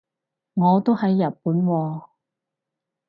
[0.55, 2.01] 我都喺日本喎